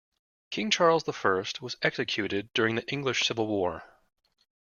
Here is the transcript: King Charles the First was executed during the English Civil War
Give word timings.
King 0.49 0.71
Charles 0.71 1.03
the 1.03 1.13
First 1.13 1.61
was 1.61 1.75
executed 1.83 2.51
during 2.55 2.73
the 2.73 2.83
English 2.91 3.23
Civil 3.27 3.45
War 3.45 3.83